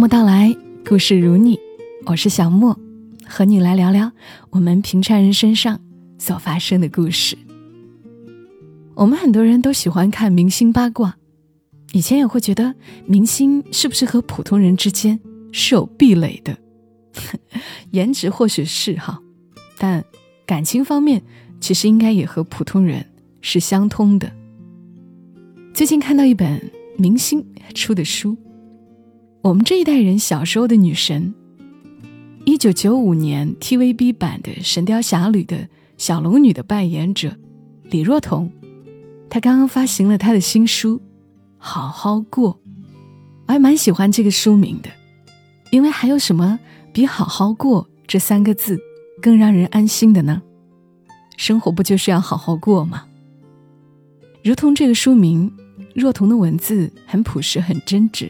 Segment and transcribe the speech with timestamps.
[0.00, 0.56] 默到来，
[0.88, 1.60] 故事如你，
[2.06, 2.74] 我是小莫，
[3.26, 4.10] 和你来聊聊
[4.48, 5.78] 我们平常人身上
[6.16, 7.36] 所发生的故事。
[8.94, 11.18] 我们很多人都喜欢看明星八卦，
[11.92, 12.74] 以前也会觉得
[13.04, 15.20] 明星是不是和普通人之间
[15.52, 16.56] 是有壁垒的？
[17.92, 19.20] 颜值或许是哈，
[19.76, 20.02] 但
[20.46, 21.22] 感情方面
[21.60, 23.04] 其实应该也和普通人
[23.42, 24.32] 是相通的。
[25.74, 27.44] 最近看到一本明星
[27.74, 28.34] 出的书。
[29.42, 31.32] 我们这一代人小时候的女神，
[32.44, 37.34] 一九九五年 TVB 版的《神雕侠侣》的小龙女的扮演者
[37.84, 38.52] 李若彤，
[39.30, 40.98] 她刚刚发行了她的新书
[41.56, 42.52] 《好好过》，
[43.46, 44.90] 我还蛮喜欢这个书名的，
[45.70, 46.60] 因为还有什么
[46.92, 48.78] 比“好好过”这三个字
[49.22, 50.42] 更让人安心的呢？
[51.38, 53.06] 生活不就是要好好过吗？
[54.44, 55.50] 如同这个书名，
[55.94, 58.28] 若彤的文字很朴实，很真挚。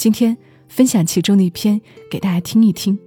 [0.00, 0.34] 今天
[0.66, 1.78] 分享其中的一篇
[2.10, 2.98] 给大家听一听，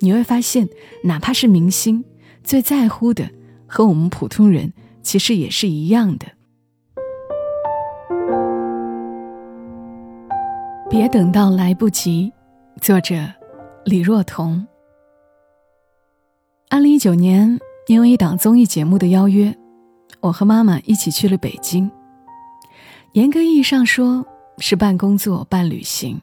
[0.00, 0.66] 你会发现，
[1.02, 2.02] 哪怕是明星，
[2.42, 3.28] 最在乎的
[3.66, 6.26] 和我们普通人其实也是一样的。
[10.88, 12.32] 别等到来不及。
[12.80, 13.16] 作者
[13.84, 14.66] 李若彤。
[16.70, 19.54] 二零一九年，因为一档综艺节目的邀约，
[20.20, 21.90] 我和妈妈一起去了北京。
[23.12, 24.26] 严格意义上说。
[24.58, 26.20] 是半工作、半旅行。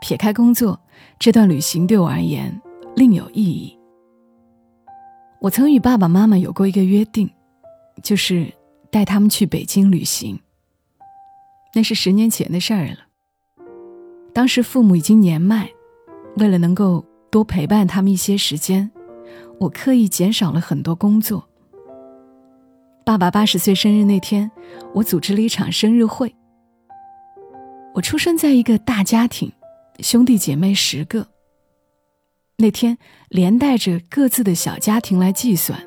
[0.00, 0.78] 撇开工作，
[1.18, 2.60] 这段旅行对我而言
[2.94, 3.78] 另有意义。
[5.40, 7.30] 我曾与爸爸妈妈有过一个约定，
[8.02, 8.52] 就是
[8.90, 10.38] 带他们去北京旅行。
[11.74, 12.98] 那是十年前的事儿了。
[14.32, 15.70] 当时父母已经年迈，
[16.36, 18.90] 为了能够多陪伴他们一些时间，
[19.58, 21.48] 我刻意减少了很多工作。
[23.06, 24.50] 爸爸八十岁生日那天，
[24.94, 26.34] 我组织了一场生日会。
[27.94, 29.52] 我出生在一个大家庭，
[30.00, 31.28] 兄弟姐妹十个。
[32.56, 32.98] 那天
[33.28, 35.80] 连带着各自的小家庭来计算，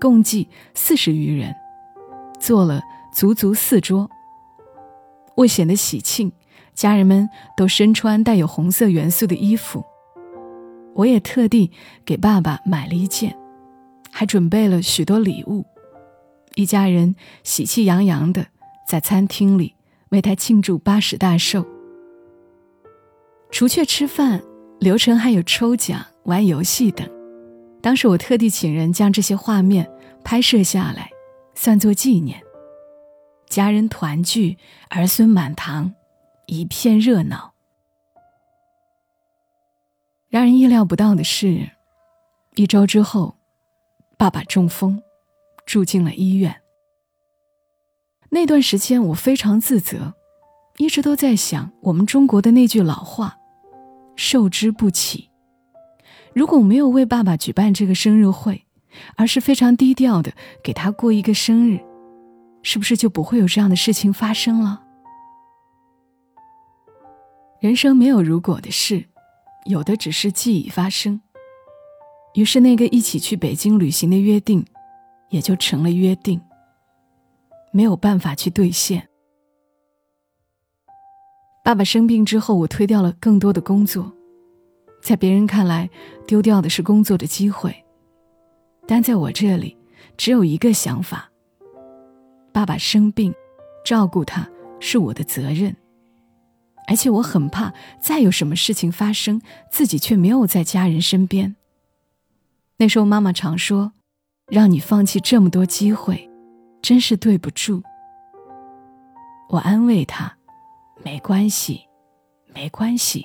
[0.00, 1.54] 共计四十余人，
[2.40, 2.80] 做了
[3.12, 4.08] 足足四桌。
[5.36, 6.32] 为显得喜庆，
[6.74, 9.84] 家人们都身穿带有红色元素的衣服。
[10.94, 11.70] 我也特地
[12.06, 13.36] 给爸爸买了一件，
[14.10, 15.66] 还准备了许多礼物。
[16.54, 18.46] 一家人喜气洋洋的
[18.88, 19.74] 在餐厅里。
[20.14, 21.66] 为他庆祝八十大寿，
[23.50, 24.40] 除却吃饭，
[24.78, 27.04] 流程还有抽奖、玩游戏等。
[27.82, 29.90] 当时我特地请人将这些画面
[30.22, 31.10] 拍摄下来，
[31.54, 32.40] 算作纪念。
[33.48, 34.56] 家人团聚，
[34.88, 35.92] 儿孙满堂，
[36.46, 37.52] 一片热闹。
[40.28, 41.70] 让人意料不到的是，
[42.54, 43.36] 一周之后，
[44.16, 45.02] 爸爸中风，
[45.66, 46.63] 住进了医院。
[48.34, 50.12] 那段时间我非常自责，
[50.78, 53.38] 一直都在想我们中国的那句老话
[54.16, 55.30] ：“受之不起。”
[56.34, 58.66] 如果我没有为爸爸举办这个生日会，
[59.14, 60.32] 而是非常低调的
[60.64, 61.78] 给他过一个生日，
[62.64, 64.82] 是不是就不会有这样的事情发生了？
[67.60, 69.04] 人生没有如果的事，
[69.66, 71.20] 有的只是既已发生。
[72.34, 74.66] 于是那个一起去北京旅行的约定，
[75.28, 76.40] 也就成了约定。
[77.74, 79.08] 没有办法去兑现。
[81.64, 84.12] 爸爸生病之后，我推掉了更多的工作，
[85.02, 85.90] 在别人看来，
[86.24, 87.74] 丢掉的是工作的机会，
[88.86, 89.76] 但在我这里，
[90.16, 91.28] 只有一个想法：
[92.52, 93.34] 爸爸生病，
[93.84, 94.48] 照顾他
[94.78, 95.74] 是我的责任，
[96.86, 101.56] 而且我很怕再有什么事情发生，自己却没有在家人身边。
[102.76, 103.94] 那时候，妈妈常说
[104.46, 106.30] ：“让你放弃这么多机会。”
[106.84, 107.82] 真是对不住。
[109.48, 110.30] 我安慰他
[111.02, 111.80] ：“没关系，
[112.54, 113.24] 没关系，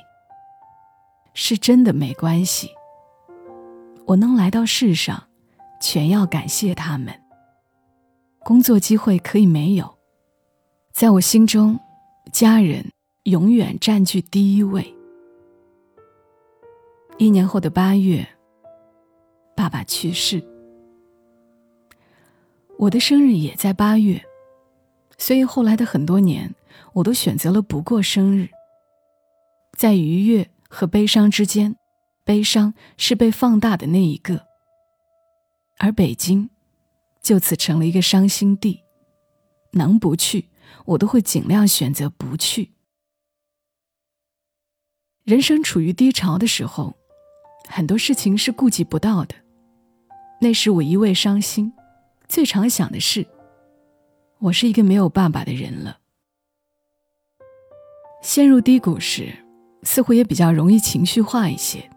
[1.34, 2.70] 是真的没关系。
[4.06, 5.22] 我能来到世上，
[5.82, 7.14] 全要感谢他们。
[8.46, 9.94] 工作机会可以没有，
[10.94, 11.78] 在我心中，
[12.32, 12.90] 家人
[13.24, 14.96] 永远占据第一位。”
[17.20, 18.26] 一年后的八月，
[19.54, 20.42] 爸爸去世。
[22.80, 24.24] 我的生日也在八月，
[25.18, 26.56] 所以后来的很多年，
[26.94, 28.50] 我都选择了不过生日。
[29.78, 31.76] 在愉悦和悲伤之间，
[32.24, 34.46] 悲伤是被放大的那一个，
[35.78, 36.50] 而北京
[37.22, 38.82] 就此成了一个伤心地。
[39.72, 40.48] 能不去，
[40.86, 42.72] 我都会尽量选择不去。
[45.26, 46.96] 人生处于低潮的时候，
[47.68, 49.36] 很多事情是顾及不到的。
[50.40, 51.74] 那时我一味伤心。
[52.30, 53.26] 最常想的是，
[54.38, 55.98] 我是一个没有爸爸的人了。
[58.22, 59.34] 陷入低谷时，
[59.82, 61.90] 似乎也比较容易情绪化一些。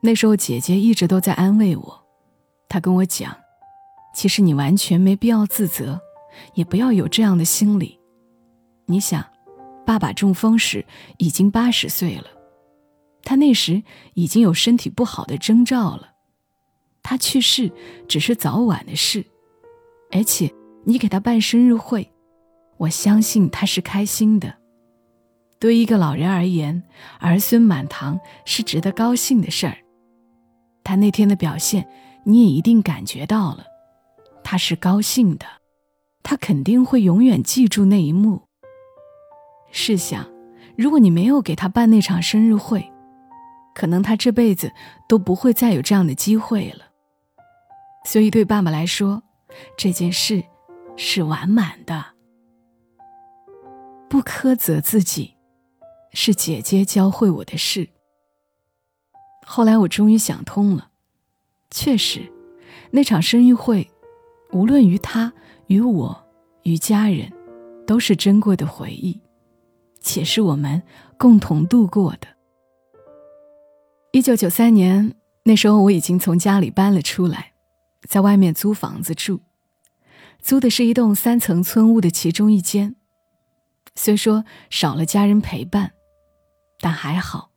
[0.00, 2.04] 那时候姐姐一直都在安慰我，
[2.68, 3.36] 她跟我讲
[4.14, 6.00] ：“其实你完全没必要自责，
[6.54, 7.98] 也不要有这样的心理。
[8.86, 9.26] 你想，
[9.84, 10.86] 爸爸中风时
[11.18, 12.26] 已经八十岁了，
[13.24, 13.82] 他那时
[14.14, 16.12] 已经有身体不好的征兆了。
[17.02, 17.72] 他去世
[18.06, 19.24] 只是早晚的事，
[20.12, 20.52] 而且
[20.84, 22.12] 你给他办生日会，
[22.76, 24.54] 我相信他是开心的。
[25.58, 26.82] 对一个老人而言，
[27.18, 29.78] 儿孙满堂是值得高兴的事儿。”
[30.84, 31.88] 他那天的表现，
[32.24, 33.64] 你也一定感觉到了，
[34.42, 35.46] 他是高兴的，
[36.22, 38.42] 他肯定会永远记住那一幕。
[39.70, 40.28] 试想，
[40.76, 42.90] 如果你没有给他办那场生日会，
[43.74, 44.72] 可能他这辈子
[45.08, 46.86] 都不会再有这样的机会了。
[48.04, 49.22] 所以，对爸爸来说，
[49.76, 50.42] 这件事
[50.96, 52.04] 是完满的。
[54.08, 55.34] 不苛责自己，
[56.12, 57.88] 是姐姐教会我的事。
[59.46, 60.90] 后来我终于想通了，
[61.70, 62.30] 确实，
[62.90, 63.90] 那场生日会，
[64.52, 65.32] 无论于他、
[65.66, 66.24] 于我、
[66.62, 67.32] 于家人，
[67.86, 69.18] 都是珍贵的回忆，
[70.00, 70.82] 且是我们
[71.18, 72.28] 共同度过的。
[74.12, 75.14] 一九九三年，
[75.44, 77.51] 那时候我已经从家里搬了出来，
[78.08, 79.40] 在外面租房子住，
[80.40, 82.96] 租的是一栋三层村屋的其中一间。
[83.94, 85.92] 虽说少了家人陪伴，
[86.80, 87.50] 但还好。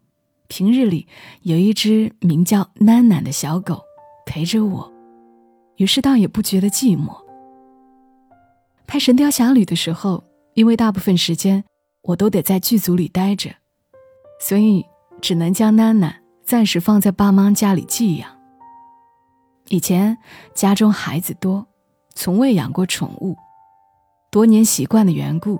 [0.48, 1.08] 平日里
[1.42, 3.82] 有一只名叫囡囡的小狗
[4.28, 4.94] 陪着我，
[5.78, 7.18] 于是倒也不觉得寂寞。
[8.86, 11.64] 拍《神雕侠侣》的时候，因为大部分时间
[12.04, 13.56] 我都得在剧组里待着，
[14.40, 14.86] 所以
[15.20, 16.14] 只能将囡囡
[16.44, 18.35] 暂时放在爸妈家里寄养。
[19.70, 20.18] 以前
[20.54, 21.66] 家中孩子多，
[22.14, 23.36] 从未养过宠物，
[24.32, 25.60] 多年习惯的缘故，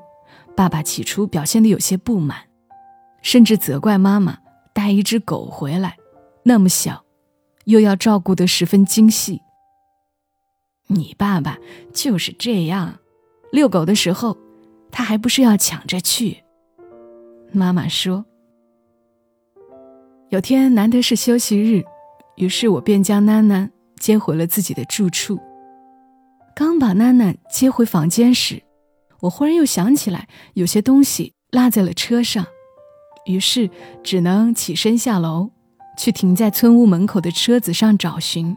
[0.56, 2.38] 爸爸起初表现得有些不满，
[3.22, 4.40] 甚至责怪妈妈。
[4.74, 5.96] 带一只狗回来，
[6.44, 7.06] 那么小，
[7.64, 9.42] 又要照顾得十分精细。
[10.88, 11.58] 你爸爸
[11.94, 13.00] 就是这样，
[13.54, 14.38] 遛狗的时候，
[14.92, 16.44] 他还不是要抢着去。
[17.54, 18.26] 妈妈说，
[20.28, 21.82] 有天难得是休息日，
[22.36, 23.70] 于是我便将囡囡
[24.00, 25.40] 接回了自己的住处。
[26.56, 28.64] 刚把囡囡接回房间时，
[29.22, 32.46] 我忽然又想起来，有些东西落在了车上。
[33.26, 33.70] 于是
[34.04, 35.50] 只能起身下楼，
[35.98, 38.56] 去停在村屋门口的车子上找寻。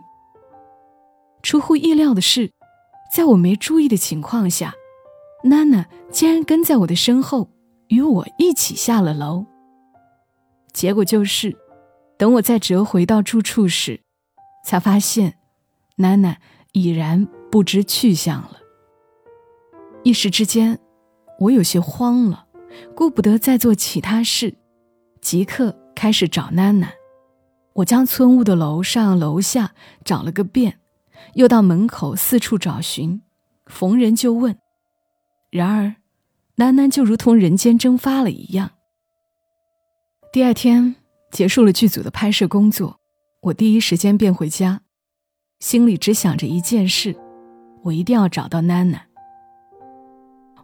[1.43, 2.53] 出乎意料的是，
[3.13, 4.75] 在我没注意的情况下，
[5.45, 7.49] 娜娜竟然跟在我的身后，
[7.89, 9.47] 与我一起下了楼。
[10.73, 11.57] 结果就是，
[12.19, 14.03] 等我再折回到住处时，
[14.69, 15.39] 才发现，
[15.97, 16.37] 娜娜
[16.73, 18.59] 已然不知去向了。
[20.03, 20.79] 一时之间，
[21.39, 22.45] 我有些慌了。
[22.95, 24.55] 顾不得再做其他事，
[25.23, 26.87] 即刻开始找囡囡。
[27.77, 29.73] 我将村屋的楼上楼下
[30.05, 30.79] 找了个遍，
[31.33, 33.23] 又到门口四处找寻，
[33.65, 34.55] 逢人就问。
[35.49, 35.97] 然而，
[36.59, 38.73] 囡囡就如同人间蒸发了一样。
[40.31, 40.97] 第二天
[41.33, 42.98] 结束了剧组的拍摄工作，
[43.41, 44.83] 我第一时间便回家，
[45.61, 47.17] 心里只想着一件事：
[47.85, 48.99] 我一定要找到囡囡。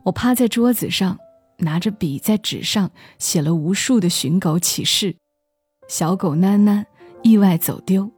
[0.02, 1.18] 我趴在桌子上。
[1.58, 5.16] 拿着笔在纸上写了无数的寻狗启事，
[5.88, 6.84] 小狗囡囡
[7.22, 8.10] 意外走丢，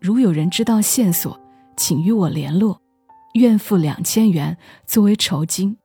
[0.00, 1.40] 如有人知道线索，
[1.76, 2.82] 请与我联络，
[3.34, 5.78] 愿付两千元作为酬金。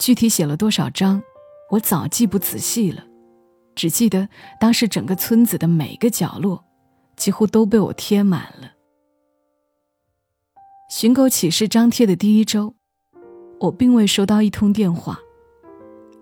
[0.00, 1.22] 具体写了多少张，
[1.70, 3.04] 我早记不仔细了，
[3.76, 4.28] 只记得
[4.58, 6.64] 当时整个村子的每个角落，
[7.18, 8.72] 几乎都被我贴满了。
[10.88, 12.74] 寻狗启事张贴的第一周，
[13.60, 15.18] 我并未收到一通电话。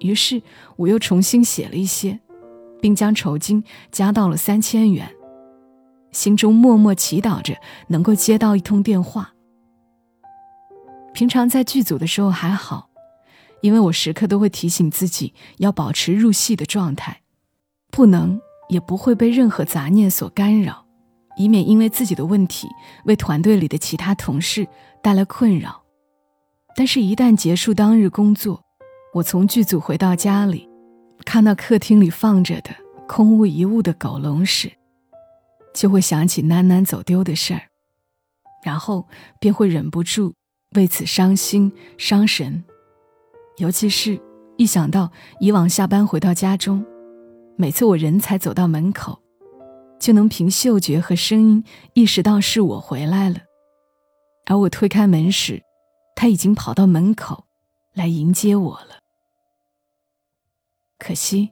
[0.01, 0.43] 于是
[0.77, 2.19] 我又重新写了一些，
[2.81, 3.63] 并将酬金
[3.93, 5.15] 加到了三千元，
[6.11, 7.55] 心中默默祈祷着
[7.89, 9.35] 能够接到一通电话。
[11.15, 12.91] 平常在剧组的时候还好，
[13.63, 17.23] 因为我时刻都会提醒自己要保持入戏的状态，
[17.91, 20.86] 不能也不会被任何杂念所干扰，
[21.37, 22.69] 以免因为自己的问题
[23.05, 24.67] 为团队里的其他同事
[25.03, 25.83] 带来困扰。
[26.75, 28.63] 但是，一旦结束当日工作，
[29.15, 30.69] 我从剧组回到家里，
[31.25, 32.71] 看到客厅里放着的
[33.09, 34.71] 空无一物的狗笼时，
[35.73, 37.63] 就会想起囡囡走丢的事儿，
[38.63, 39.07] 然后
[39.41, 40.35] 便会忍不住
[40.75, 42.63] 为此伤心伤神。
[43.57, 44.21] 尤其是
[44.59, 46.85] 一想到以往下班回到家中，
[47.57, 49.19] 每次我人才走到门口，
[49.99, 53.41] 就能凭嗅觉和声音意识到是我回来了，
[54.47, 55.63] 而我推开门时，
[56.15, 57.45] 他已经跑到门口
[57.95, 59.01] 来迎接我了。
[60.99, 61.51] 可惜，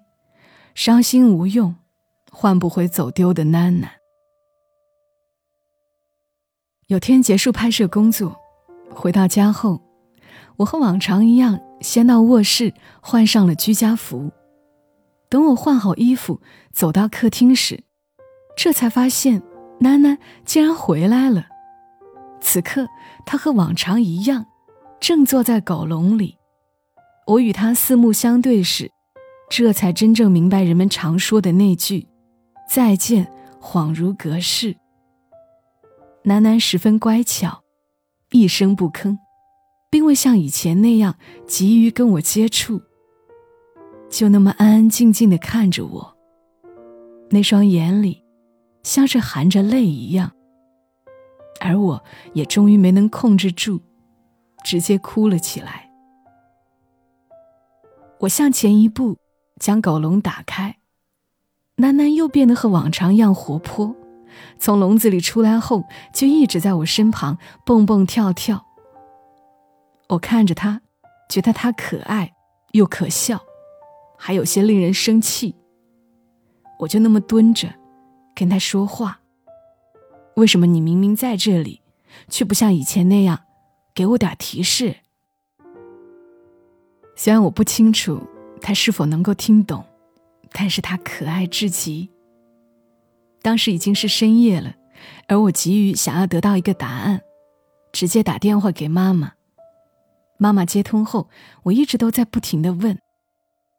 [0.75, 1.77] 伤心无用，
[2.31, 3.89] 换不回走丢的囡囡。
[6.89, 8.37] 有天结束拍摄工作，
[8.91, 9.81] 回到家后，
[10.57, 14.31] 我和往常一样，先到卧室换上了居家服。
[15.31, 16.41] 等我换好衣服，
[16.73, 17.83] 走到客厅时，
[18.57, 19.43] 这才发现
[19.81, 21.47] 囡囡竟然回来了。
[22.41, 22.87] 此刻，
[23.27, 24.47] 她和往常一样，
[25.01, 26.37] 正坐在狗笼里。
[27.27, 28.91] 我与她四目相对时，
[29.51, 32.07] 这才真正明白人们常说的那句
[32.69, 33.31] “再见，
[33.61, 34.77] 恍如隔世”。
[36.25, 37.63] 楠楠十分乖巧，
[38.31, 39.19] 一声不吭，
[39.91, 42.81] 并未像以前那样急于跟我接触，
[44.09, 46.17] 就那么安安静静地看着我。
[47.31, 48.24] 那双眼里，
[48.85, 50.31] 像是含着泪一样。
[51.61, 53.81] 而我也终于没能控制住，
[54.63, 55.91] 直接哭了起来。
[58.21, 59.17] 我向前一步。
[59.61, 60.79] 将狗笼打开，
[61.77, 63.95] 楠楠又变得和往常一样活泼。
[64.59, 68.67] 从笼子里出来后，就一直在我身旁蹦蹦跳跳。
[70.09, 70.83] 我看着它，
[71.31, 72.35] 觉得它可爱
[72.73, 73.41] 又可笑，
[74.19, 75.55] 还有些令人生气。
[76.81, 77.73] 我就那么蹲着，
[78.35, 79.21] 跟他说话
[80.37, 81.81] ：“为什么你明明在这里，
[82.29, 83.45] 却不像以前那样
[83.95, 84.97] 给我点提示？”
[87.17, 88.29] 虽然我不清楚。
[88.67, 89.85] 他是否能够听懂？
[90.51, 92.09] 但是他可爱至极。
[93.43, 94.75] 当时已经是深夜了，
[95.29, 97.21] 而我急于想要得到一个答案，
[97.93, 99.35] 直接打电话给妈妈。
[100.39, 101.29] 妈妈接通后，
[101.65, 102.99] 我一直都在不停的问：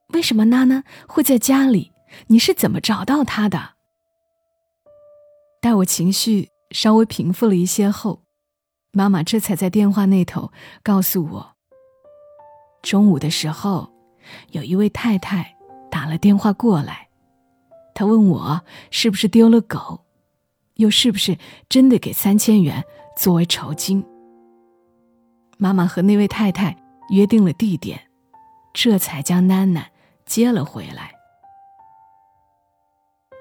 [0.10, 1.92] 为什么娜娜会在家里？
[2.28, 3.75] 你是怎么找到她的？
[5.65, 8.22] 待我情绪稍微平复了一些后，
[8.91, 10.51] 妈妈这才在电话那头
[10.84, 11.55] 告诉我：
[12.84, 13.91] 中午的时候。
[14.51, 15.55] 有一位太太
[15.89, 17.10] 打了电话过来，
[17.95, 20.05] 她问我是不是丢了狗，
[20.75, 21.36] 又是不是
[21.67, 22.84] 真的给三千元
[23.17, 24.05] 作为酬金。
[25.57, 26.77] 妈妈和那位太太
[27.10, 28.00] 约定了地点，
[28.72, 29.84] 这才将囡囡
[30.27, 31.12] 接了回来。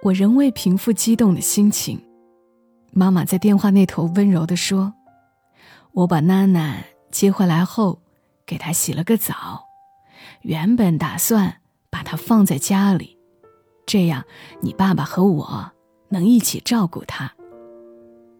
[0.04, 1.98] 我仍未平复激动的心情，
[2.96, 4.94] 妈妈在电话那头温柔地说
[5.92, 6.76] ：“我把囡囡
[7.10, 8.00] 接回来后，
[8.46, 9.66] 给她洗了个澡。”
[10.42, 11.56] 原本打算
[11.90, 13.18] 把她放在家里，
[13.84, 14.24] 这样
[14.60, 15.72] 你爸爸和我
[16.10, 17.32] 能一起照顾她。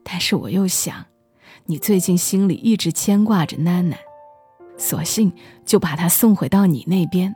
[0.05, 1.05] 但是我又想，
[1.65, 3.97] 你最近心里一直牵挂着囡囡，
[4.77, 5.33] 索性
[5.65, 7.35] 就把她送回到你那边，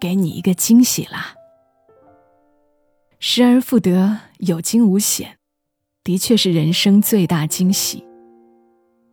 [0.00, 1.34] 给你一个惊喜啦。
[3.18, 5.36] 失而复得，有惊无险，
[6.04, 8.04] 的确是人生最大惊喜。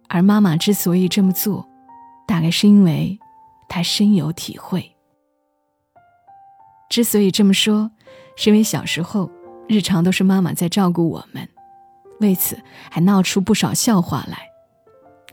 [0.10, 1.67] 而妈妈之所以这么做，
[2.27, 3.17] 大概是因为。
[3.74, 4.98] 她深有体会。
[6.89, 7.89] 之所以这么说，
[8.36, 9.31] 是因为小时候
[9.65, 11.48] 日常都是妈妈在照顾我们，
[12.19, 14.39] 为此还闹出不少笑话来。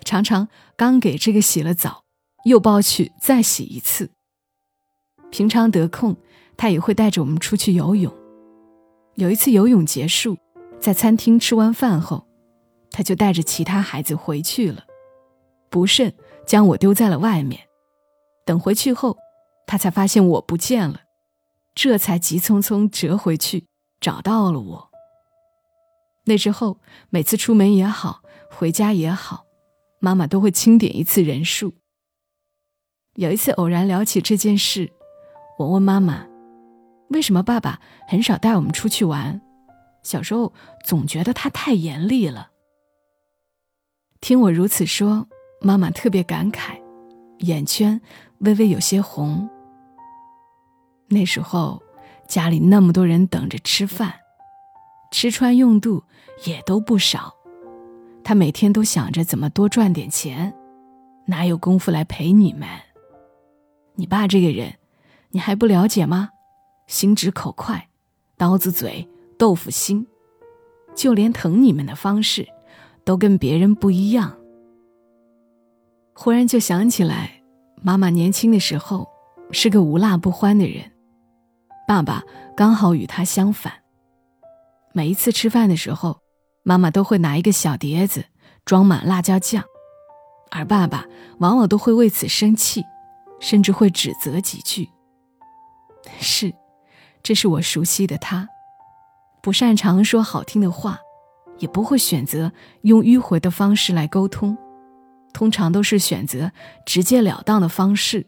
[0.05, 0.47] 常常
[0.77, 2.05] 刚给这个洗了澡，
[2.45, 4.13] 又抱去再洗一次。
[5.33, 6.17] 平常得空，
[6.57, 8.15] 他也会带着我们出去游泳。
[9.17, 10.39] 有一次游泳结束，
[10.81, 12.27] 在餐厅吃完饭后，
[12.91, 14.85] 他就带着其他孩子回去了，
[15.69, 16.15] 不慎
[16.47, 17.61] 将我丢在了外面。
[18.47, 19.19] 等回去后，
[19.67, 21.01] 他才发现我不见了，
[21.75, 23.67] 这才急匆匆折回去，
[24.01, 24.91] 找到了我。
[26.25, 26.79] 那之后，
[27.11, 29.45] 每次出门也好，回家也好，
[30.01, 31.75] 妈妈都会清点一次人数。
[33.15, 34.93] 有一次偶然聊起这件事，
[35.59, 36.27] 我问妈妈
[37.11, 39.41] ：“为什么爸爸很少带我们出去玩？
[40.03, 40.53] 小时候
[40.85, 42.51] 总觉得他太严厉了。”
[44.21, 45.29] 听我如此说，
[45.61, 46.81] 妈妈特别感慨，
[47.39, 48.01] 眼圈。
[48.41, 49.51] 微微有些红。
[51.09, 51.83] 那时候
[52.29, 54.15] 家里那么多人等着吃饭，
[55.11, 56.05] 吃穿用度
[56.45, 57.35] 也都不少，
[58.23, 60.55] 他每天都想着怎么多赚点钱，
[61.27, 62.69] 哪有功夫来陪你们？
[63.97, 64.79] 你爸这个人，
[65.31, 66.31] 你还不了解吗？
[66.87, 67.89] 心直口快，
[68.37, 70.07] 刀子嘴豆腐心，
[70.95, 72.47] 就连疼你们的方式，
[73.05, 74.37] 都跟别人不一样。
[76.13, 77.37] 忽然就想起来。
[77.81, 79.07] 妈妈年轻的时候
[79.53, 80.91] 是个无辣不欢的人，
[81.87, 82.25] 爸爸
[82.57, 83.73] 刚好与他相反。
[84.93, 86.19] 每一次吃饭的时候，
[86.65, 88.25] 妈妈都会拿一个小碟子
[88.65, 89.63] 装满辣椒酱，
[90.51, 91.07] 而爸爸
[91.39, 92.83] 往往都会为此生气，
[93.39, 94.89] 甚至会指责几句。
[96.19, 96.53] 是，
[97.23, 98.49] 这是我熟悉的他，
[99.43, 100.99] 不擅长说好听的话，
[101.59, 102.53] 也不会选择
[102.83, 104.57] 用迂回的方式来沟通。
[105.33, 106.51] 通常都是选择
[106.85, 108.27] 直截了当的方式，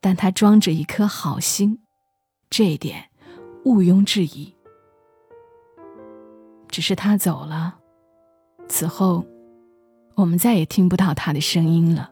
[0.00, 1.80] 但他装着一颗好心，
[2.50, 3.08] 这一点
[3.64, 4.54] 毋庸置疑。
[6.68, 7.78] 只是他走了，
[8.68, 9.24] 此后
[10.14, 12.10] 我们再也听不到他的声音了。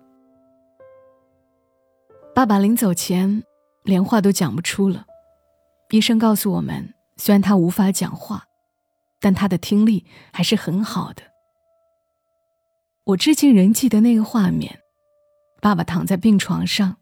[2.34, 3.42] 爸爸临走前
[3.82, 5.04] 连话都讲不出了，
[5.90, 8.46] 医生告诉我们，虽然他无法讲话，
[9.20, 11.22] 但他的听力还是很好的。
[13.04, 14.80] 我至今仍记得那个画面：
[15.60, 16.96] 爸爸躺在病床上，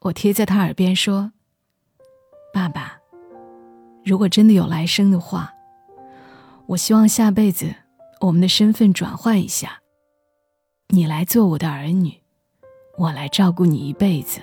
[0.00, 1.32] 我贴在他耳边说
[2.52, 2.98] ：“爸爸，
[4.04, 5.52] 如果真的有来生的话。”
[6.66, 7.74] 我希望下辈子
[8.20, 9.80] 我们的身份转换一下，
[10.90, 12.22] 你来做我的儿女，
[12.96, 14.40] 我来照顾你一辈子。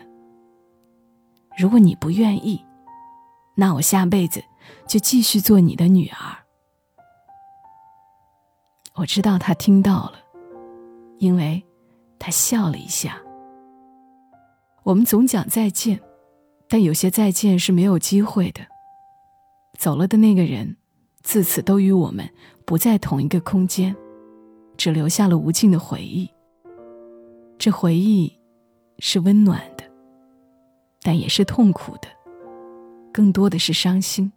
[1.58, 2.62] 如果你不愿意，
[3.56, 4.44] 那我下辈子
[4.88, 6.38] 就继续做你的女儿。
[8.96, 10.14] 我知道他听到了，
[11.20, 11.64] 因为
[12.18, 13.22] 他笑了一下。
[14.84, 16.00] 我们总讲再见，
[16.68, 18.62] 但有些再见是没有机会的。
[19.78, 20.78] 走了的那个人。
[21.24, 22.26] 自此都与我们
[22.64, 23.94] 不在同一个空间，
[24.78, 26.30] 只留下了无尽的回忆。
[27.58, 28.34] 这回忆
[29.00, 29.84] 是温暖的，
[31.02, 32.08] 但也是痛苦的，
[33.12, 34.32] 更多的是伤心。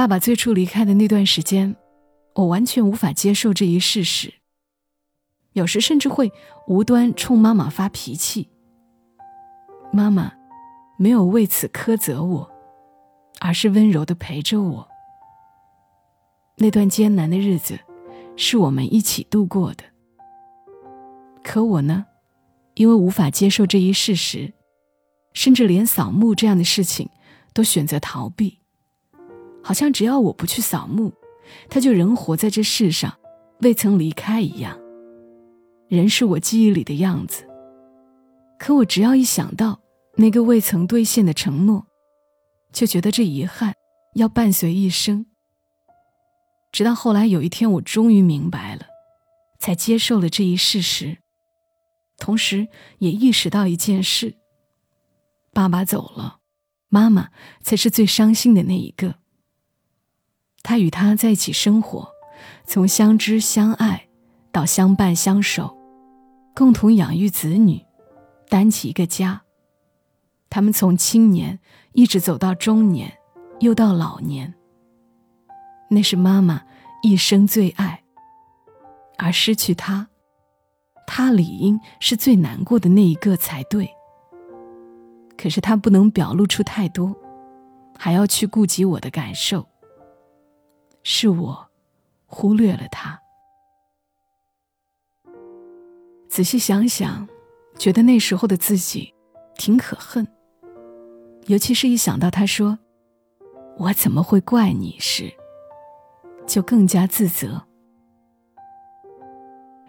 [0.00, 1.76] 爸爸最初离开的那段时间，
[2.32, 4.32] 我完全无法接受这一事实，
[5.52, 6.32] 有时甚至会
[6.66, 8.48] 无端冲妈妈发脾气。
[9.92, 10.32] 妈妈
[10.96, 12.50] 没有为此苛责我。
[13.40, 14.88] 而是温柔的陪着我。
[16.56, 17.78] 那段艰难的日子，
[18.38, 19.84] 是我们一起度过的。
[21.44, 22.06] 可我呢，
[22.72, 24.54] 因为无法接受这一事实，
[25.34, 27.10] 甚至连扫墓这样的事情，
[27.52, 28.59] 都选择逃避。
[29.62, 31.12] 好像只要我不去扫墓，
[31.68, 33.18] 他就仍活在这世上，
[33.60, 34.78] 未曾离开一样。
[35.88, 37.46] 人是我记忆里的样子。
[38.58, 39.80] 可我只要一想到
[40.16, 41.86] 那个未曾兑现的承诺，
[42.72, 43.74] 就觉得这遗憾
[44.14, 45.26] 要伴随一生。
[46.70, 48.86] 直到后来有一天，我终于明白了，
[49.58, 51.18] 才接受了这一事实，
[52.18, 54.36] 同时也意识到一件事：
[55.52, 56.38] 爸爸走了，
[56.88, 57.30] 妈妈
[57.62, 59.16] 才是最伤心的那一个。
[60.62, 62.08] 他与他在一起生活，
[62.64, 64.08] 从相知相爱
[64.52, 65.76] 到相伴相守，
[66.54, 67.84] 共同养育子女，
[68.48, 69.42] 担起一个家。
[70.48, 71.58] 他们从青年。
[71.92, 73.12] 一直走到中年，
[73.58, 74.54] 又到老年。
[75.88, 76.62] 那是妈妈
[77.02, 78.04] 一生最爱，
[79.18, 80.06] 而失去他，
[81.04, 83.90] 他理应是最难过的那一个才对。
[85.36, 87.12] 可是他不能表露出太多，
[87.98, 89.66] 还要去顾及我的感受。
[91.02, 91.68] 是我
[92.26, 93.20] 忽略了他。
[96.28, 97.28] 仔细想想，
[97.78, 99.12] 觉得那时候的自己
[99.56, 100.26] 挺可恨。
[101.46, 102.78] 尤其是一想到他说
[103.76, 105.32] “我怎么会怪你”时，
[106.46, 107.66] 就更加自责。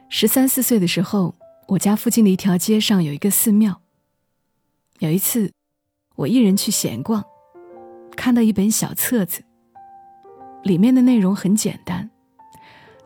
[0.10, 1.36] 十三四岁的时候，
[1.68, 3.82] 我家附近的一条街上有一个寺庙。
[5.00, 5.54] 有一次，
[6.16, 7.24] 我一人去闲逛，
[8.16, 9.44] 看到一本小册子，
[10.64, 12.10] 里面的内容很简单，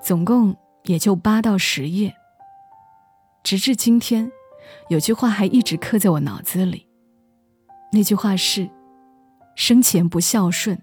[0.02, 2.14] 总共也就八到十页。
[3.44, 4.32] 直至今天，
[4.90, 6.88] 有句话还一直刻在我脑子里。
[7.92, 8.70] 那句话是
[9.56, 10.82] ：“生前不孝顺，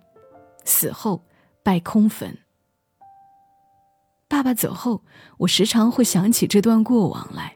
[0.65, 1.25] 死后
[1.63, 2.39] 拜空坟。”
[4.29, 5.03] 爸爸走后，
[5.39, 7.55] 我时常会想起这段过往来，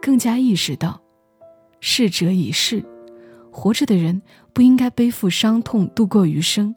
[0.00, 1.00] 更加意识到，
[1.80, 2.84] 逝者已逝，
[3.50, 6.72] 活着的人不应该背负伤痛度过余生。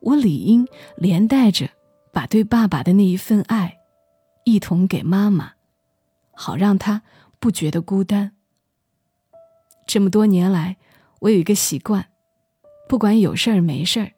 [0.00, 1.68] 我理应连带着
[2.12, 3.78] 把对爸爸的那一份爱，
[4.44, 5.52] 一同给妈妈，
[6.32, 7.02] 好让她
[7.38, 8.32] 不觉得孤单。
[9.86, 10.76] 这么多年来，
[11.20, 12.06] 我有一个习惯，
[12.88, 14.12] 不管有事儿没事儿，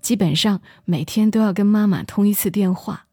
[0.00, 3.06] 基本上每天都要跟妈妈通一次电话。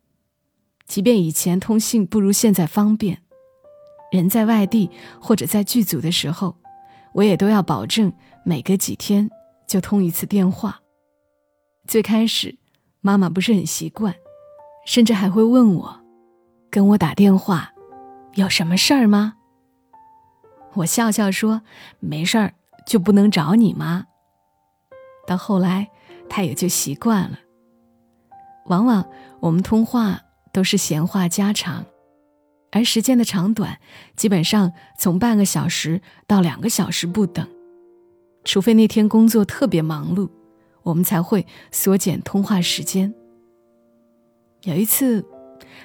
[0.86, 3.24] 即便以前通信不如现在方便，
[4.12, 6.56] 人在外地或者在剧组的时候，
[7.14, 9.30] 我也都要保证每隔几天
[9.68, 10.80] 就通一次电话。
[11.88, 12.58] 最开始，
[13.02, 14.14] 妈妈不是很习惯，
[14.86, 16.02] 甚至还会问我
[16.70, 17.72] ：“跟我打电话
[18.34, 19.36] 有什么事儿吗？”
[20.74, 21.62] 我笑笑说
[22.02, 22.54] ：“没事儿，
[22.86, 24.06] 就不能找你吗？”
[25.28, 25.90] 到后来，
[26.28, 27.40] 他也就习惯了。
[28.66, 29.08] 往往
[29.40, 30.20] 我们通话
[30.52, 31.86] 都是闲话家常，
[32.72, 33.80] 而时间的长短
[34.16, 37.48] 基本上从半个小时到两个小时不等。
[38.44, 40.30] 除非那天工作特别忙碌，
[40.86, 43.14] 我们才会缩减通话时间。
[44.62, 45.26] 有一次，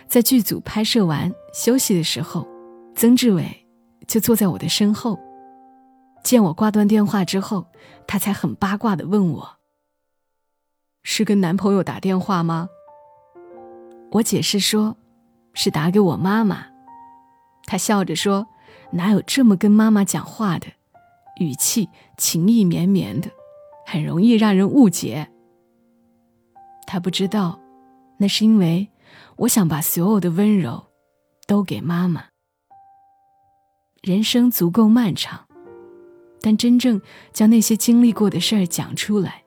[0.07, 2.47] 在剧组拍摄完休息的时候，
[2.95, 3.57] 曾志伟。
[4.07, 5.21] 就坐在我的身后，
[6.25, 7.67] 见我挂断电话之后，
[8.09, 9.59] 他才很八卦的问我
[11.05, 12.69] ：“是跟男朋友打电话吗？”
[14.11, 14.97] 我解释说
[15.55, 16.67] ：“是打给我妈妈。”
[17.67, 18.49] 他笑着说
[18.91, 20.67] ：“哪有这么跟妈妈讲话的？
[21.39, 23.31] 语气情意绵绵的，
[23.91, 25.29] 很容易让人误解。”
[26.87, 27.61] 他不知道，
[28.19, 28.89] 那是因为
[29.37, 30.83] 我想把所有的温柔
[31.47, 32.25] 都给妈妈。
[34.03, 35.47] 人生足够漫长。
[36.43, 36.99] 但真正
[37.35, 39.45] 将那些经历过的事儿讲出来，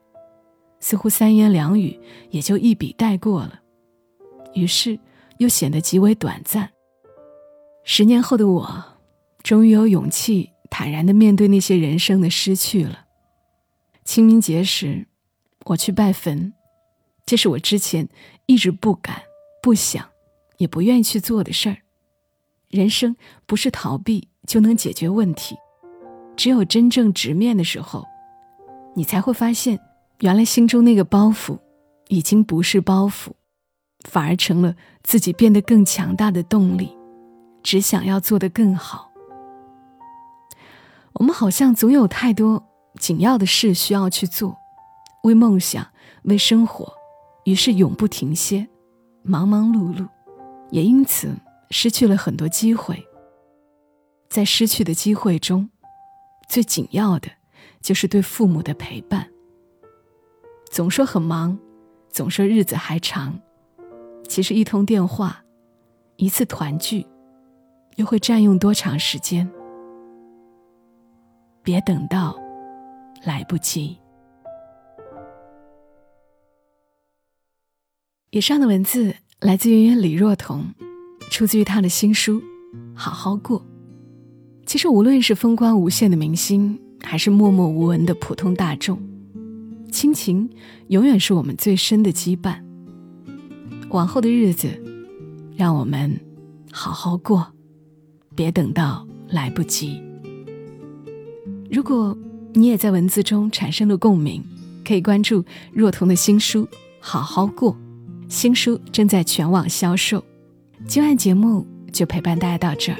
[0.78, 1.98] 似乎三言两语
[2.30, 3.60] 也就一笔带过了，
[4.54, 4.96] 于是
[5.38, 6.70] 又显得极为短暂。
[7.82, 8.84] 十年后的我，
[9.42, 13.03] 终于有勇气坦然的面对那些人生的失去了。
[14.04, 15.06] 清明节时，
[15.64, 16.52] 我去拜坟，
[17.24, 18.08] 这是我之前
[18.46, 19.22] 一直不敢、
[19.62, 20.06] 不想、
[20.58, 21.78] 也不愿意去做的事儿。
[22.68, 25.56] 人生不是逃避就能解决问题。
[26.36, 28.04] 只有真正直面的时候，
[28.94, 29.80] 你才会发现，
[30.20, 31.58] 原来心中那个包袱，
[32.08, 33.30] 已经不是包袱，
[34.08, 36.94] 反而成了自己变得更强大的动力，
[37.62, 39.10] 只想要做得更好。
[41.14, 42.62] 我们好像总有太多
[42.98, 44.56] 紧要的事需要去做，
[45.24, 45.86] 为梦想，
[46.24, 46.92] 为生活，
[47.44, 48.68] 于是永不停歇，
[49.22, 50.08] 忙忙碌碌，
[50.70, 51.34] 也因此
[51.70, 53.04] 失去了很多机会。
[54.28, 55.70] 在失去的机会中。
[56.46, 57.28] 最紧要的，
[57.80, 59.26] 就是对父母的陪伴。
[60.70, 61.58] 总说很忙，
[62.10, 63.40] 总说日子还长，
[64.28, 65.42] 其实一通电话，
[66.16, 67.06] 一次团聚，
[67.96, 69.50] 又会占用多长时间？
[71.62, 72.38] 别等到
[73.24, 73.96] 来不及。
[78.30, 80.74] 以上的文字来自于李若彤，
[81.30, 82.40] 出自于他的新书
[82.94, 83.60] 《好好过》。
[84.66, 89.00] 其实，无论是风光无限的明星，还是默默无闻的普通大众，
[89.92, 90.50] 亲情
[90.88, 92.60] 永远是我们最深的羁绊。
[93.90, 94.68] 往后的日子，
[95.54, 96.18] 让我们
[96.72, 97.46] 好好过，
[98.34, 100.02] 别等到来不及。
[101.70, 102.16] 如果
[102.56, 104.42] 你也在文字中产生了共鸣，
[104.84, 106.64] 可以关注若彤的新书
[107.00, 107.72] 《好好过》，
[108.28, 110.24] 新书正在全网销售。
[110.86, 112.98] 今晚节目就陪伴大家到这儿。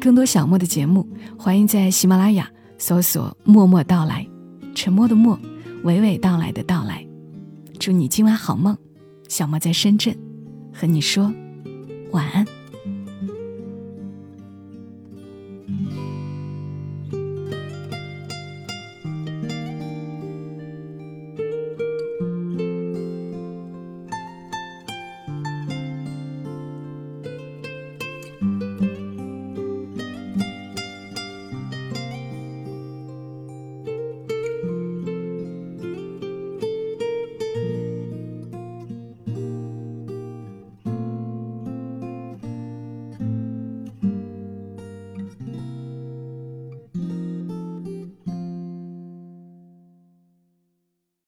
[0.00, 1.06] 更多小莫的节目，
[1.38, 4.26] 欢迎在喜马拉雅搜索“默默到来”，
[4.74, 5.38] 沉默的默，
[5.84, 7.06] 娓娓道来的到来。
[7.78, 8.76] 祝你今晚好梦，
[9.28, 10.16] 小莫在深圳，
[10.72, 11.32] 和你说
[12.10, 12.57] 晚安。